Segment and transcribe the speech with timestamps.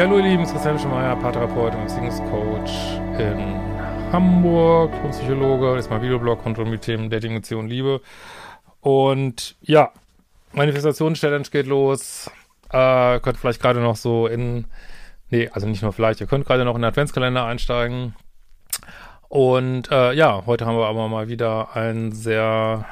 [0.00, 2.70] Ja, hallo ihr Lieben, Christian Schemeier, Paartherapeut und Beziehungscoach
[3.18, 3.60] in
[4.10, 8.00] Hamburg, ich bin Psychologe, ist mein Videoblog rund um die Themen Dating, Beziehung, Liebe.
[8.80, 9.92] Und ja,
[10.52, 12.30] Manifestations-Challenge geht los.
[12.70, 14.64] Äh, könnt vielleicht gerade noch so in,
[15.28, 18.16] nee, also nicht nur vielleicht, ihr könnt gerade noch in den Adventskalender einsteigen.
[19.28, 22.86] Und äh, ja, heute haben wir aber mal wieder ein sehr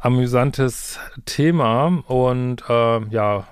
[0.00, 3.44] amüsantes Thema und äh, ja,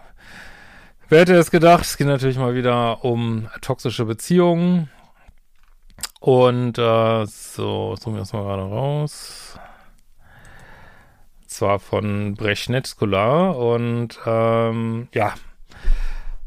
[1.11, 1.85] Wer hätte es gedacht?
[1.85, 4.91] Es geht natürlich mal wieder um toxische Beziehungen.
[6.21, 9.59] Und äh, so, zoomen wir das mal gerade raus.
[11.47, 15.33] Zwar von Brechnetskula und ähm, ja,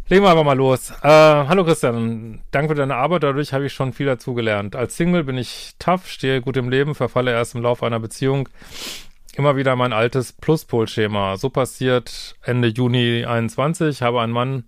[0.10, 0.92] legen wir einfach mal los.
[1.02, 4.76] Äh, hallo Christian, danke für deine Arbeit, dadurch habe ich schon viel dazugelernt.
[4.76, 8.48] Als Single bin ich tough, stehe gut im Leben, verfalle erst im Laufe einer Beziehung
[9.38, 11.38] immer wieder mein altes Pluspol-Schema.
[11.38, 14.64] So passiert Ende Juni 21, habe einen Mann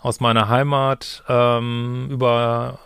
[0.00, 2.78] aus meiner Heimat ähm, über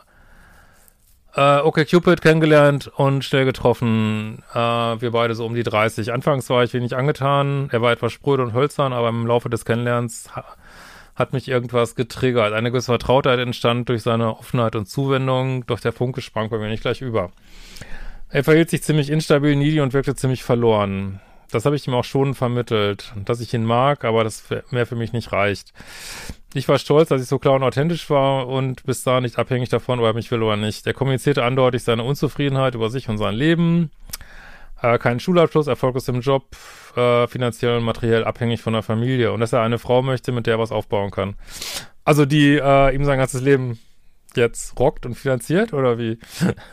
[1.34, 4.42] äh, okay Cupid kennengelernt und schnell getroffen.
[4.52, 6.12] Äh, wir beide so um die 30.
[6.12, 7.68] Anfangs war ich wenig angetan.
[7.72, 10.44] Er war etwas spröde und hölzern, aber im Laufe des Kennenlernens ha
[11.14, 12.54] hat mich irgendwas getriggert.
[12.54, 16.68] Eine gewisse Vertrautheit entstand durch seine Offenheit und Zuwendung, doch der Funke sprang bei mir
[16.68, 17.30] nicht gleich über.
[18.32, 21.20] Er verhielt sich ziemlich instabil, needy und wirkte ziemlich verloren.
[21.50, 24.96] Das habe ich ihm auch schon vermittelt, dass ich ihn mag, aber das mehr für
[24.96, 25.74] mich nicht reicht.
[26.54, 29.68] Ich war stolz, dass ich so klar und authentisch war und bis da nicht abhängig
[29.68, 30.86] davon, ob er mich will oder nicht.
[30.86, 33.90] Er kommunizierte andeutig seine Unzufriedenheit über sich und sein Leben.
[34.80, 36.56] Äh, keinen Schulabschluss, Erfolg ist im Job,
[36.96, 40.46] äh, finanziell und materiell abhängig von der Familie und dass er eine Frau möchte, mit
[40.46, 41.34] der er was aufbauen kann.
[42.06, 43.78] Also die äh, ihm sein ganzes Leben
[44.34, 46.18] jetzt rockt und finanziert oder wie?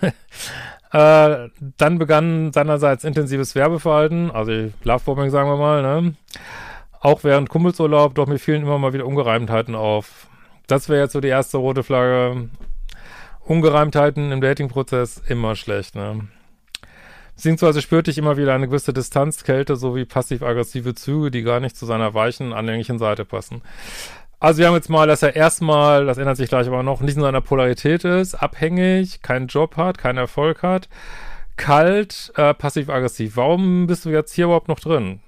[0.92, 6.16] Äh, dann begann seinerseits intensives Werbeverhalten, also Lovebombing sagen wir mal, ne?
[7.00, 10.28] Auch während Kummelsurlaub, doch mir fielen immer mal wieder Ungereimtheiten auf.
[10.68, 12.50] Das wäre jetzt so die erste rote Flagge.
[13.46, 16.28] Ungereimtheiten im Datingprozess immer schlecht, ne?
[17.36, 21.78] Beziehungsweise spürte ich immer wieder eine gewisse Distanz, Kälte sowie passiv-aggressive Züge, die gar nicht
[21.78, 23.62] zu seiner weichen, anhänglichen Seite passen.
[24.40, 27.16] Also wir haben jetzt mal, dass er erstmal, das ändert sich gleich aber noch, nicht
[27.16, 30.88] in seiner Polarität ist, abhängig, keinen Job hat, keinen Erfolg hat,
[31.58, 33.36] kalt, äh, passiv-aggressiv.
[33.36, 35.20] Warum bist du jetzt hier überhaupt noch drin?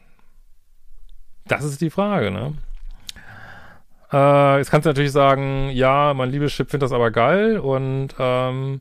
[1.45, 2.53] Das ist die Frage, ne?
[4.13, 8.79] Äh, jetzt kannst du natürlich sagen, ja, mein Liebeschip findet das aber geil und ähm,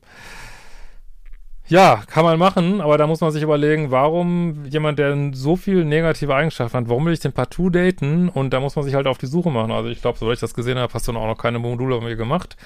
[1.71, 5.85] ja, kann man machen, aber da muss man sich überlegen, warum jemand, der so viel
[5.85, 8.27] negative Eigenschaften hat, warum will ich den partout daten?
[8.27, 9.71] Und da muss man sich halt auf die Suche machen.
[9.71, 12.07] Also ich glaube, soweit ich das gesehen habe, hast du auch noch keine Module bei
[12.07, 12.57] mir gemacht.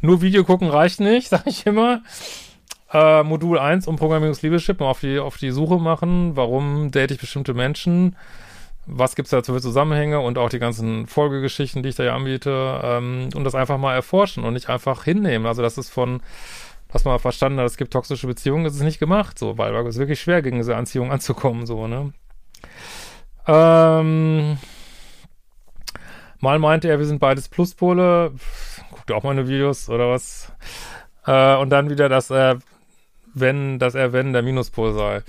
[0.00, 2.00] Nur Video gucken reicht nicht, sage ich immer.
[2.90, 6.34] Äh, Modul 1 um Programmierungsliebeschip, mal auf die, auf die Suche machen.
[6.34, 8.16] Warum date ich bestimmte Menschen?
[8.86, 12.80] Was gibt's da für Zusammenhänge und auch die ganzen Folgegeschichten, die ich da ja anbiete,
[12.82, 15.44] ähm, und das einfach mal erforschen und nicht einfach hinnehmen.
[15.44, 16.22] Also das ist von
[16.94, 19.98] dass man verstanden es gibt toxische Beziehungen, ist es nicht gemacht, so, weil, weil es
[19.98, 22.12] wirklich schwer gegen diese Anziehung anzukommen, so, ne?
[23.48, 24.56] Ähm,
[26.38, 28.32] mal meinte er, wir sind beides Pluspole,
[28.92, 30.52] guckt auch meine Videos oder was,
[31.26, 32.60] äh, und dann wieder, dass er,
[33.34, 35.22] wenn, dass er, wenn, der Minuspol sei.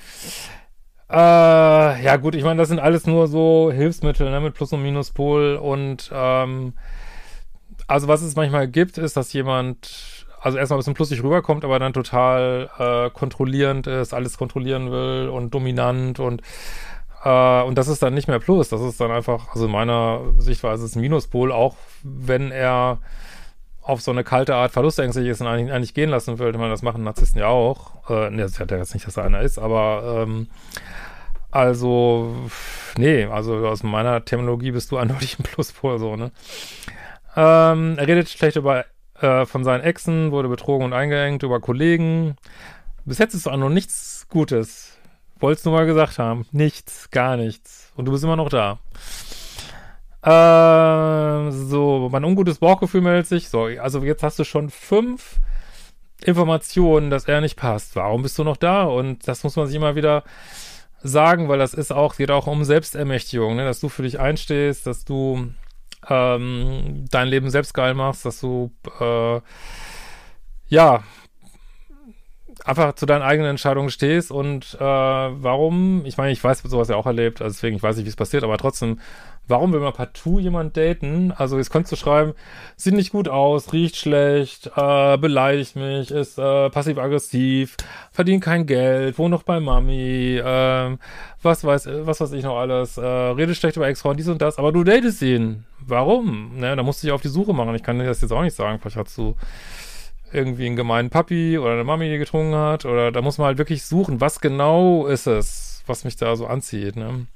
[1.09, 4.83] Äh, ja gut, ich meine, das sind alles nur so Hilfsmittel, ne, mit Plus- und
[4.83, 6.73] Minuspol und, ähm,
[7.87, 11.79] also was es manchmal gibt, ist, dass jemand also erstmal ein bisschen plussig rüberkommt, aber
[11.79, 16.43] dann total äh, kontrollierend ist, alles kontrollieren will und dominant und
[17.23, 20.21] äh, und das ist dann nicht mehr Plus, das ist dann einfach, also in meiner
[20.37, 22.99] Sichtweise ist ein Minuspol, auch wenn er
[23.81, 26.51] auf so eine kalte Art verlustängstlich ist und eigentlich, eigentlich gehen lassen will.
[26.51, 28.07] Ich meine, das machen Narzissten ja auch.
[28.09, 30.47] Äh, ne, das hat ja jetzt nicht, dass er einer ist, aber ähm,
[31.49, 32.35] also,
[32.97, 36.31] nee, also aus meiner Terminologie bist du eindeutig ein Pluspol, so, ne?
[37.35, 38.85] Ähm, er redet schlecht über
[39.19, 42.35] äh, von seinen Exen, wurde betrogen und eingeengt über Kollegen.
[43.05, 44.97] Bis jetzt ist auch noch nichts Gutes.
[45.39, 46.45] Wolltest du mal gesagt haben.
[46.51, 47.91] Nichts, gar nichts.
[47.95, 48.79] Und du bist immer noch da.
[50.25, 53.49] Äh, so, mein ungutes Bauchgefühl meldet sich.
[53.49, 55.39] So, also jetzt hast du schon fünf
[56.23, 57.95] Informationen, dass er nicht passt.
[57.95, 58.83] Warum bist du noch da?
[58.83, 60.23] Und das muss man sich immer wieder
[61.03, 63.65] sagen, weil das ist auch, geht auch um Selbstermächtigung, ne?
[63.65, 65.49] dass du für dich einstehst, dass du
[66.09, 69.41] ähm, dein Leben selbst geil machst, dass du äh,
[70.67, 71.03] ja
[72.63, 76.95] einfach zu deinen eigenen Entscheidungen stehst und äh, warum, ich meine, ich weiß sowas ja
[76.95, 78.99] auch erlebt, also deswegen, ich weiß nicht, wie es passiert, aber trotzdem,
[79.47, 81.31] warum will man partout jemand daten?
[81.31, 82.33] Also jetzt könntest du schreiben,
[82.75, 87.77] sieht nicht gut aus, riecht schlecht, äh, beleidigt mich, ist äh, passiv-aggressiv,
[88.11, 90.97] verdient kein Geld, wohnt noch bei Mami, äh,
[91.41, 94.57] was weiß, was weiß ich noch alles, äh, redet schlecht über Ex-Frauen, dies und das,
[94.57, 95.65] aber du datest ihn.
[95.87, 96.57] Warum?
[96.57, 97.75] Ne, da musst du dich auf die Suche machen.
[97.75, 98.79] Ich kann dir das jetzt auch nicht sagen.
[98.79, 99.35] Vielleicht hast du
[100.31, 102.85] irgendwie einen gemeinen Papi oder eine Mami, die getrunken hat.
[102.85, 106.47] Oder da muss man halt wirklich suchen, was genau ist es, was mich da so
[106.47, 106.95] anzieht.
[106.95, 107.27] Ne?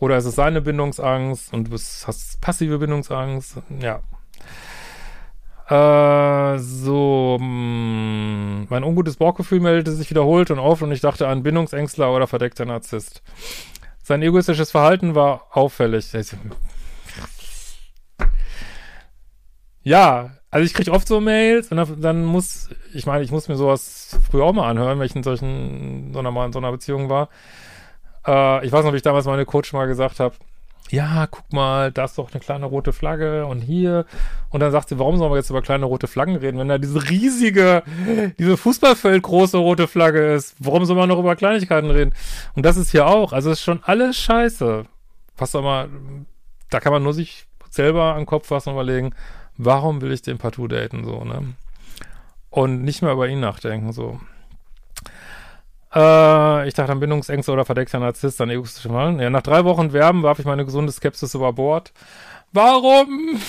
[0.00, 3.56] Oder ist es seine Bindungsangst und du bist, hast passive Bindungsangst?
[3.80, 4.00] Ja.
[5.68, 11.28] Äh, so, mh, hm, mein ungutes Bauchgefühl meldete sich wiederholt und oft und ich dachte
[11.28, 13.22] an Bindungsängstler oder verdeckter Narzisst.
[14.02, 16.10] Sein egoistisches Verhalten war auffällig.
[19.82, 23.48] Ja, also ich kriege oft so Mails und dann, dann, muss, ich meine, ich muss
[23.48, 26.72] mir sowas früher auch mal anhören, wenn ich in solchen, so einer, in so einer
[26.72, 27.28] Beziehung war.
[28.28, 30.34] Äh, ich weiß noch, wie ich damals meine Coach mal gesagt habe,
[30.90, 34.06] ja, guck mal, da ist doch eine kleine rote Flagge und hier.
[34.50, 36.78] Und dann sagt sie, warum sollen wir jetzt über kleine rote Flaggen reden, wenn da
[36.78, 37.82] diese riesige,
[38.38, 40.56] diese Fußballfeld große rote Flagge ist?
[40.58, 42.14] Warum soll man noch über Kleinigkeiten reden?
[42.54, 43.32] Und das ist hier auch.
[43.32, 44.84] Also ist schon alles scheiße.
[45.36, 45.88] Pass doch mal,
[46.70, 49.14] da kann man nur sich selber den Kopf und überlegen,
[49.58, 51.54] warum will ich den partout daten, so, ne?
[52.50, 54.20] Und nicht mehr über ihn nachdenken, so.
[55.94, 59.20] Äh, ich dachte an Bindungsängste oder verdeckter Narzisst, dann egoistische Mal.
[59.20, 61.92] Ja, nach drei Wochen Werben warf ich meine gesunde Skepsis über Bord.
[62.52, 63.40] Warum?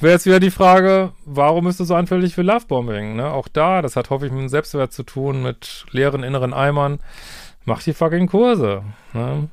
[0.00, 3.16] Wäre jetzt wieder die Frage, warum bist du so anfällig für Lovebombing?
[3.16, 3.30] Ne?
[3.30, 7.00] Auch da, das hat hoffe ich mit dem Selbstwert zu tun, mit leeren inneren Eimern.
[7.64, 8.82] Mach die fucking Kurse.
[9.12, 9.48] Ne?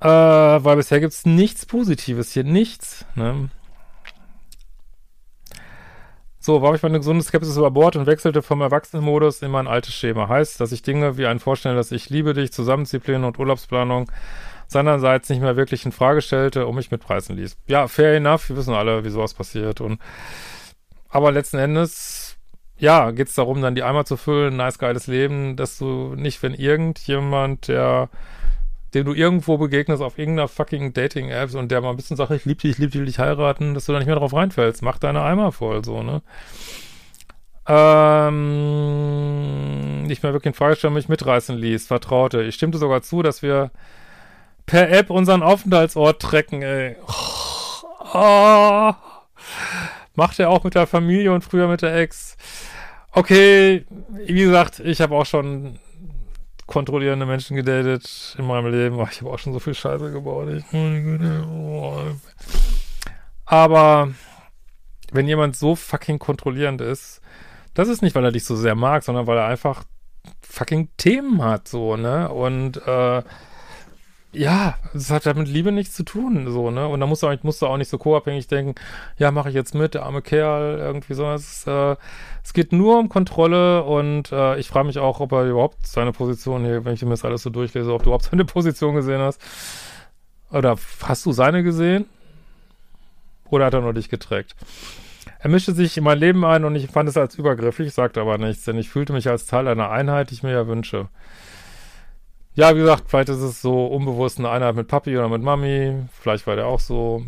[0.00, 3.04] Äh, weil bisher gibt's nichts Positives hier, nichts.
[3.14, 3.48] Ne?
[6.46, 9.94] So, warf ich meine gesunde Skepsis über Bord und wechselte vom Erwachsenenmodus in mein altes
[9.94, 10.28] Schema.
[10.28, 14.08] Heißt, dass ich Dinge wie ein Vorstellen, dass ich liebe dich, Zusammendisziplin und Urlaubsplanung
[14.68, 17.56] seinerseits nicht mehr wirklich in Frage stellte und mich mitpreisen ließ.
[17.66, 19.80] Ja, fair enough, wir wissen alle, wie sowas passiert.
[19.80, 19.98] Und
[21.08, 22.36] aber letzten Endes,
[22.78, 26.54] ja, geht's darum, dann die Eimer zu füllen, nice, geiles Leben, dass du nicht, wenn
[26.54, 28.08] irgendjemand, der
[28.94, 32.44] dem du irgendwo begegnest auf irgendeiner fucking Dating-Apps und der mal ein bisschen sagt, ich
[32.44, 34.82] liebe dich, ich liebe dich, will dich heiraten, dass du da nicht mehr drauf reinfällst.
[34.82, 36.22] Mach deine Eimer voll, so, ne?
[37.68, 38.44] Ähm,
[40.04, 42.42] nicht mehr wirklich in Frage stellen, mich mitreißen ließ, vertraute.
[42.42, 43.72] Ich stimmte sogar zu, dass wir
[44.66, 46.96] per App unseren Aufenthaltsort trecken, ey.
[48.14, 48.92] Oh,
[50.14, 52.36] macht er auch mit der Familie und früher mit der Ex.
[53.12, 55.78] Okay, wie gesagt, ich habe auch schon
[56.66, 59.00] kontrollierende Menschen gedatet in meinem Leben.
[59.10, 60.48] Ich habe auch schon so viel Scheiße gebaut.
[63.44, 64.10] Aber
[65.12, 67.20] wenn jemand so fucking kontrollierend ist,
[67.74, 69.84] das ist nicht, weil er dich so sehr mag, sondern weil er einfach
[70.40, 72.28] fucking Themen hat, so, ne?
[72.30, 73.22] Und äh,
[74.36, 76.86] ja, es hat halt mit Liebe nichts zu tun, so, ne?
[76.86, 78.74] Und da musst du, auch, musst du auch nicht so co-abhängig denken,
[79.18, 81.26] ja, mache ich jetzt mit, der arme Kerl, irgendwie so.
[81.32, 81.96] Es, äh,
[82.44, 86.12] es geht nur um Kontrolle und äh, ich frage mich auch, ob er überhaupt seine
[86.12, 89.20] Position hier, wenn ich mir das alles so durchlese, ob du überhaupt seine Position gesehen
[89.20, 89.40] hast.
[90.50, 92.04] Oder hast du seine gesehen?
[93.48, 94.54] Oder hat er nur dich getrackt?
[95.38, 98.38] Er mischte sich in mein Leben ein und ich fand es als übergriffig, sagte aber
[98.38, 101.08] nichts, denn ich fühlte mich als Teil einer Einheit, die ich mir ja wünsche.
[102.56, 105.94] Ja, wie gesagt, vielleicht ist es so unbewusst eine Einheit mit Papi oder mit Mami.
[106.18, 107.22] Vielleicht war der auch so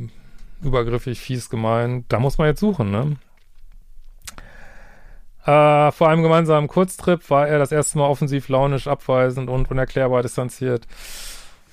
[0.62, 2.06] übergriffig, fies, gemein.
[2.08, 3.16] Da muss man jetzt suchen, ne?
[5.44, 10.22] Äh, vor einem gemeinsamen Kurztrip war er das erste Mal offensiv, launisch, abweisend und unerklärbar
[10.22, 10.86] distanziert.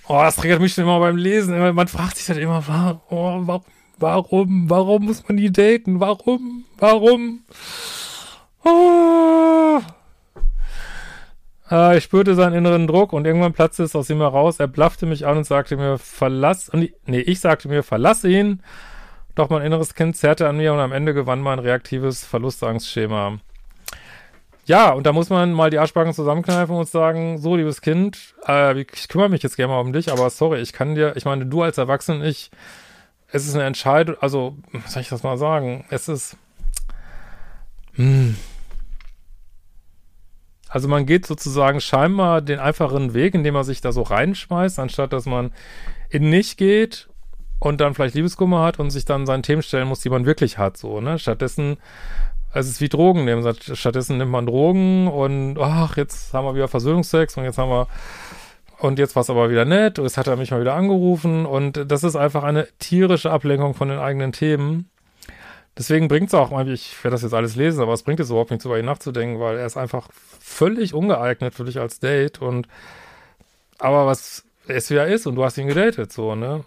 [0.10, 1.58] Oh, das triggert mich schon immer beim Lesen.
[1.76, 2.62] Man fragt sich halt immer,
[3.10, 3.64] oh, warum,
[3.98, 6.02] warum, warum muss man die daten?
[6.02, 7.40] Warum, warum?
[8.66, 9.80] Oh.
[11.70, 14.60] Äh, ich spürte seinen inneren Druck und irgendwann platzte es aus ihm heraus.
[14.60, 18.62] Er blaffte mich an und sagte mir, verlass, nee, ich sagte mir, verlass ihn.
[19.36, 23.40] Doch mein inneres Kind zerrte an mir und am Ende gewann mein reaktives Verlustangstschema.
[24.66, 28.80] Ja, und da muss man mal die Arschbacken zusammenkneifen und sagen, so, liebes Kind, äh,
[28.80, 31.46] ich kümmere mich jetzt gerne mal um dich, aber sorry, ich kann dir, ich meine,
[31.46, 32.50] du als Erwachsener, ich,
[33.32, 34.56] es ist eine Entscheidung, also,
[34.88, 35.86] soll ich das mal sagen?
[35.92, 36.38] Es ist,
[37.94, 38.36] hm,
[40.76, 45.14] also man geht sozusagen scheinbar den einfachen Weg, indem man sich da so reinschmeißt, anstatt
[45.14, 45.54] dass man
[46.10, 47.08] in nicht geht
[47.60, 50.58] und dann vielleicht Liebeskummer hat und sich dann seinen Themen stellen muss, die man wirklich
[50.58, 51.18] hat, so, ne?
[51.18, 51.78] Stattdessen,
[52.54, 53.56] es ist wie Drogen nehmen.
[53.58, 57.88] Stattdessen nimmt man Drogen und ach, jetzt haben wir wieder Versöhnungsex und jetzt haben wir
[58.80, 61.46] und jetzt war es aber wieder nett und jetzt hat er mich mal wieder angerufen
[61.46, 64.90] und das ist einfach eine tierische Ablenkung von den eigenen Themen,
[65.78, 68.52] Deswegen bringt es auch, ich werde das jetzt alles lesen, aber es bringt es überhaupt
[68.52, 70.08] nichts, über ihn nachzudenken, weil er ist einfach
[70.40, 72.68] völlig ungeeignet für dich als Date und
[73.78, 76.64] aber was es ja ist und du hast ihn gedatet, so, ne?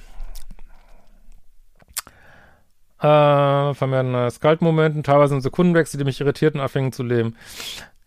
[3.01, 7.37] äh, vermehrten äh, Skalt-Momenten, teilweise im Sekundenwechsel, die mich irritierten, anfingen zu leben.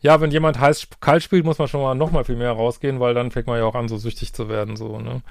[0.01, 2.99] Ja, wenn jemand heiß kalt spielt, muss man schon mal noch mal viel mehr rausgehen,
[2.99, 5.21] weil dann fängt man ja auch an, so süchtig zu werden, so, ne?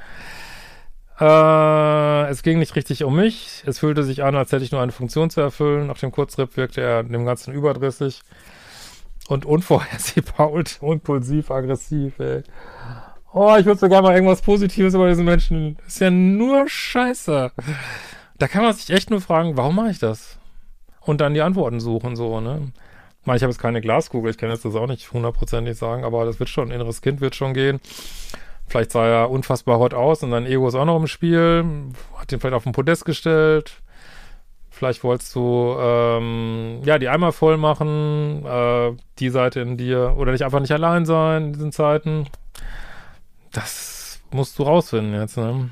[1.21, 3.63] Äh, es ging nicht richtig um mich.
[3.67, 5.89] Es fühlte sich an, als hätte ich nur eine Funktion zu erfüllen.
[5.89, 8.23] Nach dem Kurzrip wirkte er dem Ganzen überdrüssig
[9.29, 12.43] und unvorhersehbar und impulsiv, aggressiv, ey.
[13.33, 15.77] Oh, ich würde sogar mal irgendwas Positives über diesen Menschen.
[15.87, 17.53] Ist ja nur Scheiße.
[18.39, 20.39] Da kann man sich echt nur fragen, warum mache ich das?
[21.01, 22.73] Und dann die Antworten suchen, so, ne?
[23.21, 26.05] Ich meine, ich habe jetzt keine Glaskugel, ich kann jetzt das auch nicht hundertprozentig sagen,
[26.05, 27.81] aber das wird schon, inneres Kind wird schon gehen.
[28.69, 31.65] Vielleicht sah er unfassbar hot aus und sein Ego ist auch noch im Spiel.
[32.17, 33.81] Hat ihn vielleicht auf den Podest gestellt.
[34.71, 40.31] Vielleicht wolltest du ähm, ja die Eimer voll machen, äh, die Seite in dir oder
[40.33, 42.29] nicht einfach nicht allein sein in diesen Zeiten.
[43.53, 45.37] Das musst du rausfinden jetzt.
[45.37, 45.71] Ne?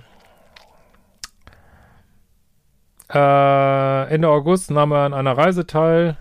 [3.13, 6.17] Äh, Ende August nahm er an einer Reise teil,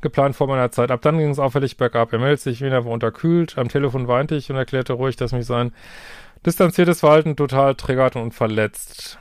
[0.00, 0.90] geplant vor meiner Zeit.
[0.90, 2.12] Ab dann ging es auffällig bergab.
[2.12, 3.58] Er meldet sich wieder unterkühlt.
[3.58, 5.72] Am Telefon weinte ich und erklärte ruhig, dass mich sein
[6.44, 9.18] distanziertes Verhalten total triggert und verletzt.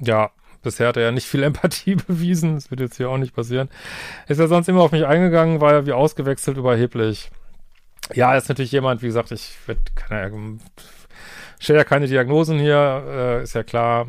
[0.00, 0.30] Ja,
[0.62, 2.54] bisher hat er ja nicht viel Empathie bewiesen.
[2.54, 3.68] Das wird jetzt hier auch nicht passieren.
[4.28, 7.30] Ist er sonst immer auf mich eingegangen, war er wie ausgewechselt überheblich.
[8.14, 9.56] Ja, ist natürlich jemand, wie gesagt, ich
[11.58, 14.08] stelle ja keine Diagnosen hier, äh, ist ja klar.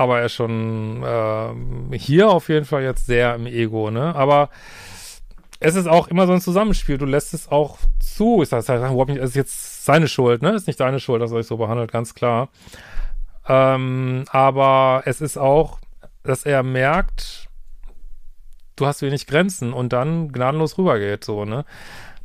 [0.00, 4.14] Aber er ist schon äh, hier auf jeden Fall jetzt sehr im Ego, ne?
[4.14, 4.48] Aber
[5.58, 6.96] es ist auch immer so ein Zusammenspiel.
[6.96, 8.40] Du lässt es auch zu.
[8.40, 10.52] Ist das halt überhaupt nicht, es ist jetzt seine Schuld, ne?
[10.52, 12.48] Ist nicht deine Schuld, dass er euch so behandelt, ganz klar.
[13.46, 15.80] Ähm, aber es ist auch,
[16.22, 17.50] dass er merkt,
[18.76, 21.66] du hast wenig Grenzen und dann gnadenlos rübergeht, so, ne?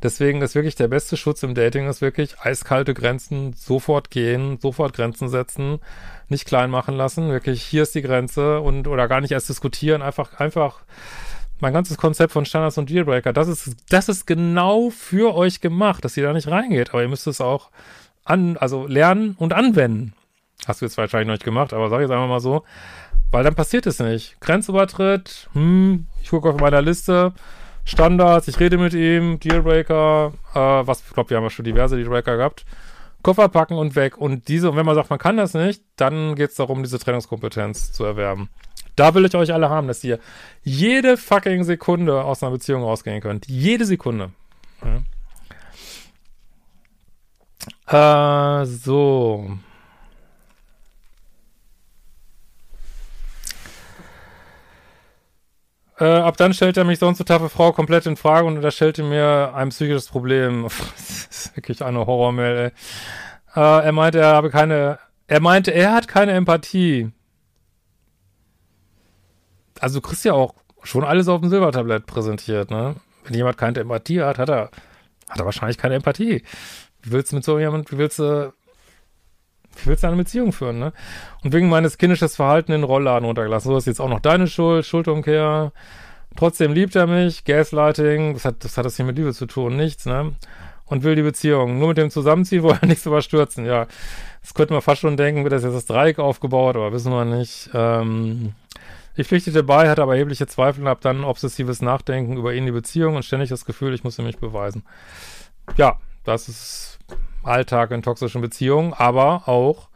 [0.03, 4.93] Deswegen ist wirklich der beste Schutz im Dating ist wirklich eiskalte Grenzen, sofort gehen, sofort
[4.93, 5.79] Grenzen setzen,
[6.27, 10.01] nicht klein machen lassen, wirklich hier ist die Grenze und oder gar nicht erst diskutieren,
[10.01, 10.81] einfach einfach
[11.59, 16.03] mein ganzes Konzept von Standards und Dealbreaker, das ist das ist genau für euch gemacht,
[16.03, 17.69] dass ihr da nicht reingeht, aber ihr müsst es auch
[18.25, 20.13] an also lernen und anwenden.
[20.67, 22.63] Hast du jetzt wahrscheinlich noch nicht gemacht, aber sag jetzt einfach mal so,
[23.31, 24.39] weil dann passiert es nicht.
[24.41, 27.33] Grenzübertritt, hm, ich gucke auf meiner Liste,
[27.85, 31.95] Standards, ich rede mit ihm, Dealbreaker, äh, was, ich glaube, wir haben ja schon diverse
[31.95, 32.65] Dealbreaker gehabt.
[33.21, 34.17] Koffer packen und weg.
[34.17, 37.91] Und diese, wenn man sagt, man kann das nicht, dann geht es darum, diese Trennungskompetenz
[37.91, 38.49] zu erwerben.
[38.95, 40.19] Da will ich euch alle haben, dass ihr
[40.63, 43.47] jede fucking Sekunde aus einer Beziehung rausgehen könnt.
[43.47, 44.31] Jede Sekunde.
[47.87, 48.61] Ja.
[48.61, 49.57] Äh, so.
[55.97, 59.01] Äh, ab dann stellt er mich sonst so taffe Frau komplett in Frage und unterstellte
[59.03, 60.63] mir ein psychisches Problem.
[60.95, 62.71] das ist wirklich eine Horrormail, ey.
[63.55, 67.11] Äh, er meinte, er habe keine, er meinte, er hat keine Empathie.
[69.79, 72.95] Also du kriegst ja auch schon alles auf dem Silbertablett präsentiert, ne?
[73.23, 74.69] Wenn jemand keine Empathie hat, hat er,
[75.29, 76.43] hat er wahrscheinlich keine Empathie.
[77.01, 78.53] Wie willst du mit so jemandem, wie willst du
[79.77, 80.93] wie willst du eine Beziehung führen, ne?
[81.43, 83.71] Und wegen meines kindisches Verhalten in den Rollladen runtergelassen.
[83.71, 85.71] So ist jetzt auch noch deine Schuld, Schuldumkehr.
[86.35, 89.75] Trotzdem liebt er mich, Gaslighting, was hat, das hat das hier mit Liebe zu tun,
[89.75, 90.33] nichts, ne?
[90.85, 91.79] Und will die Beziehung.
[91.79, 93.87] Nur mit dem Zusammenziehen wollen er nichts überstürzen, ja.
[94.41, 97.25] Das könnte man fast schon denken, wird das jetzt das Dreieck aufgebaut, aber wissen wir
[97.25, 97.69] nicht.
[97.73, 98.53] Ähm,
[99.15, 102.71] ich pflichtete bei, hatte aber erhebliche Zweifel und habe dann obsessives Nachdenken über ihn, die
[102.71, 104.83] Beziehung und ständig das Gefühl, ich musste mich beweisen.
[105.77, 106.99] Ja, das ist
[107.45, 109.89] Alltag in toxischen Beziehungen, aber auch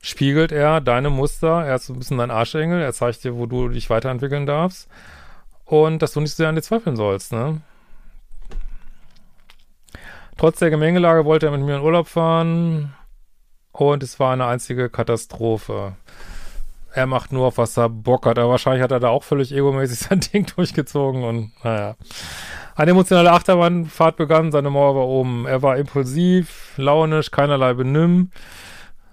[0.00, 3.68] spiegelt er deine Muster, er ist ein bisschen dein Arschengel, er zeigt dir, wo du
[3.68, 4.88] dich weiterentwickeln darfst
[5.64, 7.60] und dass du nicht so sehr an dir zweifeln sollst, ne?
[10.36, 12.94] Trotz der Gemengelage wollte er mit mir in Urlaub fahren
[13.72, 15.96] und es war eine einzige Katastrophe.
[16.94, 19.52] Er macht nur auf was er Bock hat, aber wahrscheinlich hat er da auch völlig
[19.52, 21.96] egomäßig sein Ding durchgezogen und naja.
[22.78, 25.46] Eine emotionale Achterbahnfahrt begann, seine Mauer war oben.
[25.46, 28.30] Er war impulsiv, launisch, keinerlei Benimm.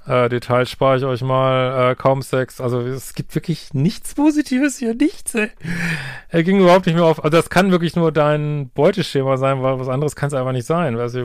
[0.05, 1.93] Äh, Details spare ich euch mal.
[1.93, 2.61] Äh, kaum Sex.
[2.61, 5.33] Also es gibt wirklich nichts Positives hier, nichts.
[5.33, 5.49] Ey.
[6.29, 7.23] Er ging überhaupt nicht mehr auf.
[7.23, 10.67] Also das kann wirklich nur dein Beuteschema sein, weil was anderes kann es einfach nicht
[10.67, 10.95] sein.
[10.99, 11.21] Also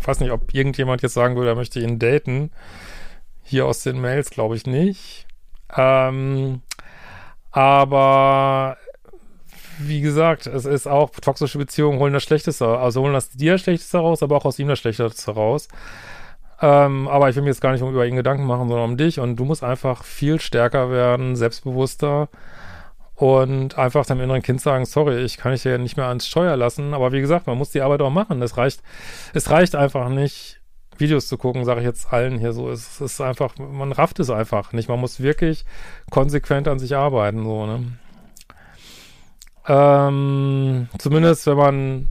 [0.00, 2.52] ich weiß nicht, ob irgendjemand jetzt sagen würde, er möchte ihn daten.
[3.42, 5.26] Hier aus den Mails glaube ich nicht.
[5.76, 6.62] Ähm,
[7.50, 8.76] aber
[9.86, 13.62] wie gesagt, es ist auch, toxische Beziehungen holen das Schlechteste, also holen das dir das
[13.62, 15.68] Schlechteste raus, aber auch aus ihm das Schlechteste raus.
[16.62, 19.18] Ähm, aber ich will mir jetzt gar nicht über ihn Gedanken machen, sondern um dich.
[19.18, 22.28] Und du musst einfach viel stärker werden, selbstbewusster
[23.14, 26.56] und einfach deinem inneren Kind sagen, sorry, ich kann dich ja nicht mehr ans Steuer
[26.56, 26.94] lassen.
[26.94, 28.42] Aber wie gesagt, man muss die Arbeit auch machen.
[28.42, 28.82] Es reicht,
[29.32, 30.60] es reicht einfach nicht,
[30.98, 32.70] Videos zu gucken, sage ich jetzt allen hier so.
[32.70, 34.88] Es ist einfach, man rafft es einfach nicht.
[34.88, 35.64] Man muss wirklich
[36.10, 37.84] konsequent an sich arbeiten, so, ne?
[39.72, 42.08] Ähm, zumindest, wenn man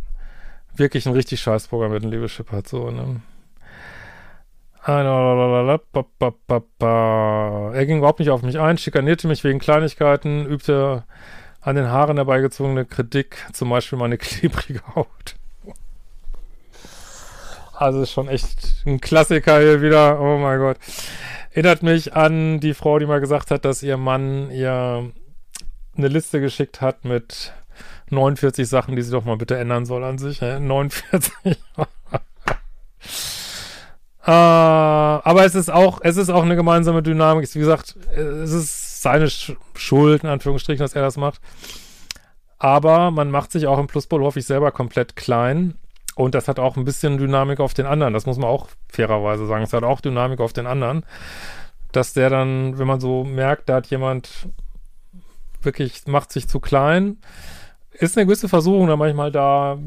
[0.75, 3.20] wirklich ein richtig scheiß Programm mit einem Liebeschip hat, so, ne?
[4.88, 5.04] Er
[7.86, 11.04] ging überhaupt nicht auf mich ein, schikanierte mich wegen Kleinigkeiten, übte
[11.60, 15.36] an den Haaren herbeigezogene Kritik, zum Beispiel meine klebrige Haut.
[17.75, 20.22] Also schon echt ein Klassiker hier wieder.
[20.22, 20.78] Oh mein Gott.
[21.51, 25.12] Erinnert mich an die Frau, die mal gesagt hat, dass ihr Mann ihr
[26.00, 27.53] eine Liste geschickt hat mit
[28.10, 30.41] 49 Sachen, die sie doch mal bitte ändern soll an sich.
[30.41, 31.34] 49.
[34.25, 37.53] Äh, aber es ist auch, es ist auch eine gemeinsame Dynamik.
[37.53, 41.39] Wie gesagt, es ist seine Schuld, in Anführungsstrichen, dass er das macht.
[42.58, 45.75] Aber man macht sich auch im Pluspol, hoffe ich, selber komplett klein.
[46.15, 48.13] Und das hat auch ein bisschen Dynamik auf den anderen.
[48.13, 49.63] Das muss man auch fairerweise sagen.
[49.63, 51.06] Es hat auch Dynamik auf den anderen.
[51.94, 54.50] Dass der dann, wenn man so merkt, da hat jemand
[55.63, 57.18] wirklich, macht sich zu klein,
[57.92, 59.78] ist eine gewisse Versuchung dann manchmal da,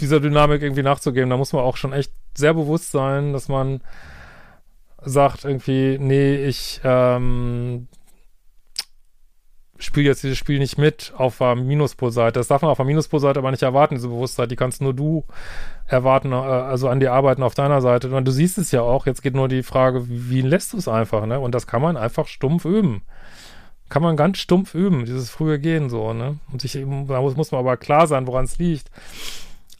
[0.00, 1.30] dieser Dynamik irgendwie nachzugeben.
[1.30, 3.80] Da muss man auch schon echt sehr bewusst sein, dass man
[5.02, 7.88] sagt irgendwie, nee, ich ähm,
[9.78, 12.40] spiele jetzt dieses Spiel nicht mit auf der Minuspolseite.
[12.40, 14.50] Das darf man auf der Minuspolseite aber nicht erwarten, diese Bewusstheit.
[14.50, 15.24] Die kannst nur du
[15.86, 18.14] erwarten, äh, also an die Arbeiten auf deiner Seite.
[18.14, 19.06] Und du siehst es ja auch.
[19.06, 21.38] Jetzt geht nur die Frage, wie lässt du es einfach, ne?
[21.40, 23.02] Und das kann man einfach stumpf üben.
[23.88, 26.38] Kann man ganz stumpf üben, dieses frühe Gehen so, ne?
[26.52, 28.90] Und sich da muss, muss man aber klar sein, woran es liegt.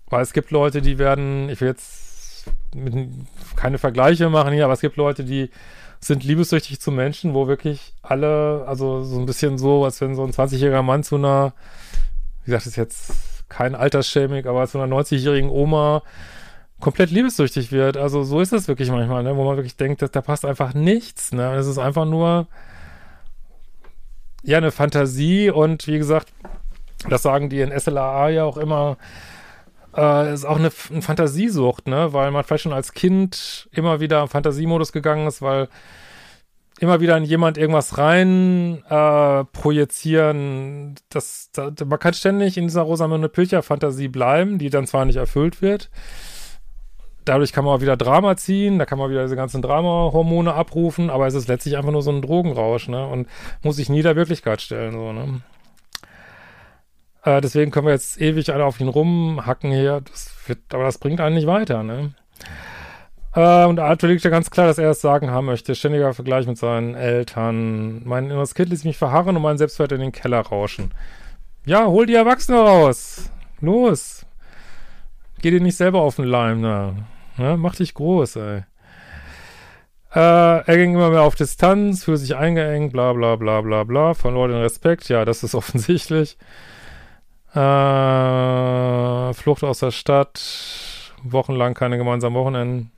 [0.08, 3.08] Weil es gibt Leute, die werden, ich will jetzt mit,
[3.56, 5.50] keine Vergleiche machen hier, aber es gibt Leute, die
[6.00, 10.22] sind liebessüchtig zu Menschen, wo wirklich alle, also so ein bisschen so, als wenn so
[10.22, 11.54] ein 20-jähriger Mann zu einer,
[12.44, 13.12] wie gesagt, ist jetzt
[13.48, 16.02] kein Altersschämig, aber zu einer 90-jährigen Oma
[16.80, 17.96] komplett liebessüchtig wird.
[17.96, 19.36] Also so ist es wirklich manchmal, ne?
[19.36, 21.32] wo man wirklich denkt, dass, da passt einfach nichts.
[21.32, 21.54] Ne?
[21.54, 22.46] Es ist einfach nur
[24.44, 26.28] ja eine Fantasie und wie gesagt,
[27.08, 28.96] das sagen die in SLAA ja auch immer,
[29.96, 32.12] äh, ist auch eine, eine Fantasiesucht, ne?
[32.12, 35.68] Weil man vielleicht schon als Kind immer wieder im Fantasiemodus gegangen ist, weil
[36.80, 40.96] immer wieder in jemand irgendwas rein äh, projizieren.
[41.08, 45.62] Das, das, man kann ständig in dieser Rosamunde Pilcher-Fantasie bleiben, die dann zwar nicht erfüllt
[45.62, 45.90] wird.
[47.24, 51.08] Dadurch kann man auch wieder Drama ziehen, da kann man wieder diese ganzen Drama-Hormone abrufen,
[51.08, 53.06] aber es ist letztlich einfach nur so ein Drogenrausch, ne?
[53.06, 53.28] Und
[53.62, 55.40] muss sich nie der Wirklichkeit stellen, so, ne?
[57.22, 60.02] Äh, deswegen können wir jetzt ewig alle auf ihn rumhacken hier.
[60.02, 62.14] Das wird, aber das bringt einen nicht weiter, ne?
[63.34, 65.74] Äh, und Arthur liegt ja ganz klar, dass er es sagen haben möchte.
[65.74, 68.02] Ständiger Vergleich mit seinen Eltern.
[68.04, 70.92] Mein inneres Kind ließ mich verharren und mein Selbstwert in den Keller rauschen.
[71.64, 73.30] Ja, hol die Erwachsene raus.
[73.60, 74.26] Los.
[75.40, 77.06] Geh dir nicht selber auf den Leim, ne?
[77.38, 78.64] Ja, mach dich groß, ey.
[80.14, 84.14] Äh, er ging immer mehr auf Distanz, fühlte sich eingeengt, bla bla bla bla bla,
[84.14, 86.38] verlor den Respekt, ja, das ist offensichtlich.
[87.54, 90.40] Äh, Flucht aus der Stadt.
[91.22, 92.90] Wochenlang keine gemeinsamen Wochenenden.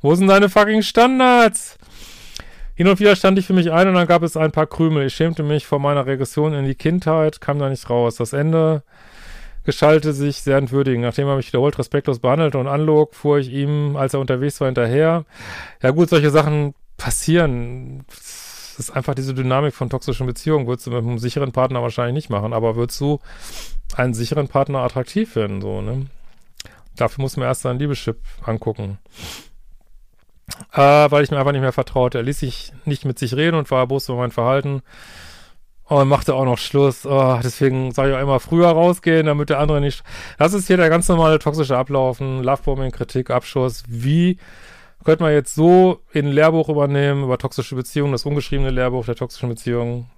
[0.00, 1.76] Wo sind deine fucking Standards?
[2.74, 5.06] Hin und wieder stand ich für mich ein und dann gab es ein paar Krümel.
[5.06, 8.16] Ich schämte mich vor meiner Regression in die Kindheit, kam da nicht raus.
[8.16, 8.84] Das Ende
[9.68, 11.02] gestaltete sich sehr entwürdigend.
[11.02, 14.68] Nachdem er mich wiederholt respektlos behandelte und anlog, fuhr ich ihm, als er unterwegs war,
[14.68, 15.26] hinterher.
[15.82, 18.06] Ja gut, solche Sachen passieren
[18.78, 20.66] ist einfach diese Dynamik von toxischen Beziehungen.
[20.66, 23.20] Würdest du mit einem sicheren Partner wahrscheinlich nicht machen, aber würdest du
[23.94, 26.06] einen sicheren Partner attraktiv finden, so, ne?
[26.96, 28.96] Dafür muss man erst seinen Liebeschip angucken.
[30.72, 32.16] Äh, weil ich mir einfach nicht mehr vertraute.
[32.16, 34.80] Er ließ sich nicht mit sich reden und war erbost über mein Verhalten.
[35.88, 37.06] Und machte auch noch Schluss.
[37.06, 40.02] Oh, deswegen soll ich auch immer früher rausgehen, damit der andere nicht.
[40.38, 42.42] Das ist hier der ganz normale toxische Ablaufen.
[42.42, 43.84] Lovebombing, Kritik, Abschuss.
[43.88, 44.38] Wie
[45.04, 49.14] könnte man jetzt so in ein Lehrbuch übernehmen über toxische Beziehungen, das ungeschriebene Lehrbuch der
[49.14, 50.10] toxischen Beziehungen.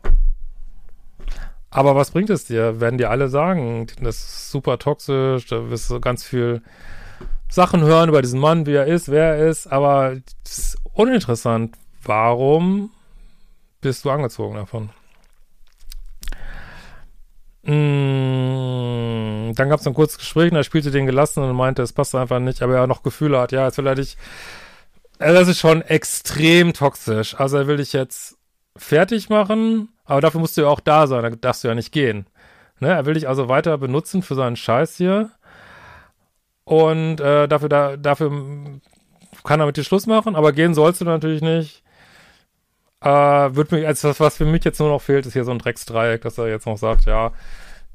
[1.71, 2.81] Aber was bringt es dir?
[2.81, 6.63] Werden dir alle sagen, das ist super toxisch, da wirst du ganz viel
[7.49, 11.77] Sachen hören über diesen Mann, wie er ist, wer er ist, aber das ist uninteressant.
[12.03, 12.91] Warum
[13.81, 14.91] bist du angezogen davon?
[17.63, 21.93] Mm, dann gab es ein kurzes Gespräch und er spielte den gelassen und meinte, es
[21.93, 23.53] passt einfach nicht, aber er noch Gefühle hat.
[23.53, 24.17] Ja, jetzt will er dich
[25.21, 27.39] also das ist schon extrem toxisch.
[27.39, 28.39] Also er will dich jetzt
[28.77, 31.93] fertig machen, aber dafür musst du ja auch da sein, da darfst du ja nicht
[31.93, 32.27] gehen.
[32.81, 32.89] Ne?
[32.89, 35.31] Er will dich also weiter benutzen für seinen Scheiß hier.
[36.65, 38.31] Und äh, dafür, da, dafür
[39.45, 41.83] kann er mit dir Schluss machen, aber gehen sollst du natürlich nicht.
[43.03, 43.09] Äh,
[43.55, 45.59] wird mir, also was, was für mich jetzt nur noch fehlt, ist hier so ein
[45.59, 47.33] Drecksdreieck, dass er jetzt noch sagt, ja,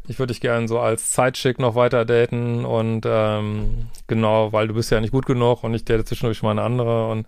[0.07, 4.73] ich würde dich gerne so als Zeitschick noch weiter daten und ähm, genau, weil du
[4.73, 7.27] bist ja nicht gut genug und ich date zwischendurch mal eine andere und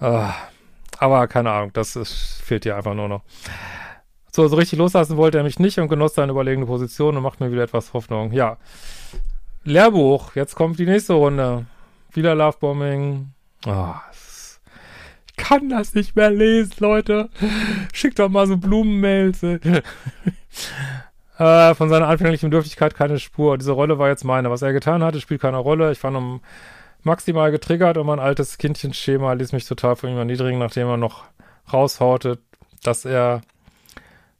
[0.00, 0.28] äh,
[0.98, 3.22] aber keine Ahnung, das ist, fehlt dir einfach nur noch.
[4.32, 7.40] So, so richtig loslassen wollte er mich nicht und genoss seine überlegene Position und macht
[7.40, 8.32] mir wieder etwas Hoffnung.
[8.32, 8.58] Ja.
[9.64, 11.66] Lehrbuch, jetzt kommt die nächste Runde.
[12.12, 13.32] Wieder Lovebombing.
[13.66, 14.29] Oh, ich
[15.40, 17.28] kann das nicht mehr lesen, Leute.
[17.92, 19.42] Schickt doch mal so Blumenmails.
[19.42, 19.54] äh,
[21.74, 23.58] von seiner anfänglichen Bedürftigkeit keine Spur.
[23.58, 24.50] Diese Rolle war jetzt meine.
[24.50, 25.92] Was er getan hatte, spielt keine Rolle.
[25.92, 26.40] Ich fand um
[27.02, 31.24] maximal getriggert und mein altes Kindchenschema ließ mich total von ihm erniedrigen, nachdem er noch
[31.72, 32.38] raushaute,
[32.82, 33.40] dass er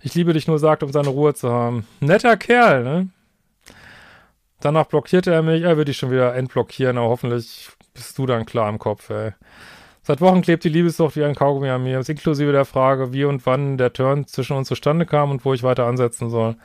[0.02, 1.86] ich liebe dich nur sagt, um seine Ruhe zu haben.
[2.00, 3.08] Netter Kerl, ne?
[4.60, 5.62] Danach blockierte er mich.
[5.62, 9.32] Er wird dich schon wieder entblockieren, aber hoffentlich bist du dann klar im Kopf, ey.
[10.02, 13.44] Seit Wochen klebt die Liebessucht wie ein Kaugummi an mir, inklusive der Frage, wie und
[13.44, 16.56] wann der Turn zwischen uns zustande kam und wo ich weiter ansetzen soll,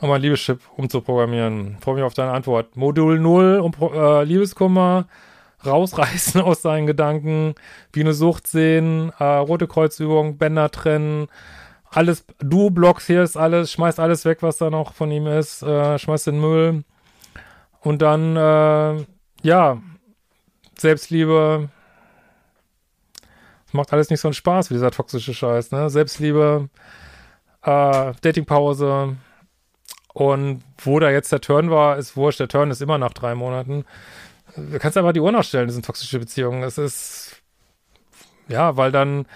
[0.00, 1.78] um mein Liebeschip umzuprogrammieren.
[1.80, 2.76] Freue mich auf deine Antwort.
[2.76, 5.06] Modul 0 um äh, Liebeskummer,
[5.64, 7.54] rausreißen aus seinen Gedanken,
[7.92, 11.28] wie eine Sucht sehen, äh, rote Kreuzübung, Bänder trennen,
[11.90, 15.62] alles, du blockst hier ist alles, schmeißt alles weg, was da noch von ihm ist,
[15.62, 16.84] äh, schmeißt den Müll.
[17.80, 19.04] Und dann, äh,
[19.42, 19.78] ja,
[20.76, 21.70] Selbstliebe.
[23.72, 25.90] Macht alles nicht so einen Spaß wie dieser toxische Scheiß, ne?
[25.90, 26.68] Selbstliebe,
[27.62, 29.16] äh, Datingpause.
[30.14, 32.40] Und wo da jetzt der Turn war, ist wurscht.
[32.40, 33.84] Der Turn ist immer nach drei Monaten.
[34.56, 36.62] Du kannst einfach die Uhr nachstellen, das sind toxische Beziehungen.
[36.62, 37.42] Es ist,
[38.48, 39.26] ja, weil dann,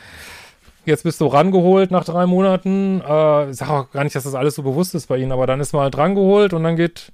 [0.84, 3.00] jetzt bist du rangeholt nach drei Monaten.
[3.06, 5.46] Äh, ich sage auch gar nicht, dass das alles so bewusst ist bei ihnen, aber
[5.46, 7.12] dann ist man halt rangeholt und dann geht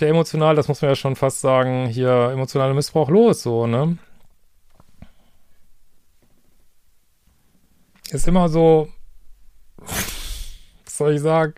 [0.00, 3.98] der emotional, das muss man ja schon fast sagen, hier emotionale Missbrauch los, so, ne?
[8.10, 8.88] Ist immer so,
[9.76, 11.54] was soll ich sagen?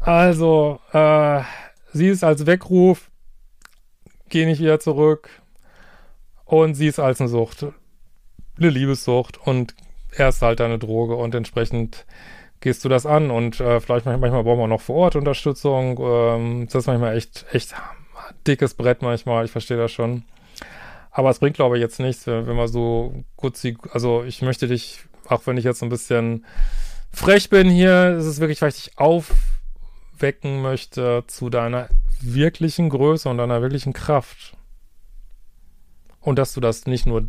[0.00, 1.42] Also, äh,
[1.92, 3.10] sie ist als Weckruf,
[4.28, 5.28] geh nicht wieder zurück
[6.44, 7.66] und sie ist als eine Sucht
[8.60, 9.74] eine Liebessucht und
[10.12, 12.06] er ist halt eine Droge und entsprechend
[12.60, 15.98] gehst du das an und äh, vielleicht manchmal, manchmal brauchen wir noch vor Ort Unterstützung.
[15.98, 17.74] Ähm, das ist manchmal echt, echt
[18.46, 20.24] dickes Brett manchmal, ich verstehe das schon.
[21.10, 24.68] Aber es bringt, glaube ich, jetzt nichts, wenn, wenn man so kurz, also ich möchte
[24.68, 26.44] dich, auch wenn ich jetzt ein bisschen
[27.12, 31.88] frech bin hier, ist es wirklich, weil ich dich aufwecken möchte zu deiner
[32.20, 34.56] wirklichen Größe und deiner wirklichen Kraft.
[36.20, 37.28] Und dass du das nicht nur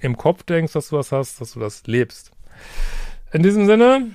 [0.00, 2.32] im Kopf denkst, dass du was hast, dass du das lebst.
[3.32, 4.10] In diesem Sinne,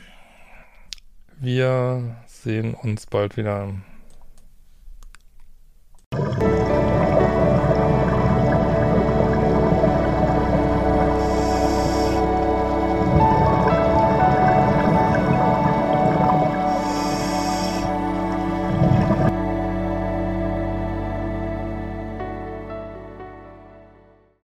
[1.39, 3.73] wir sehen uns bald wieder.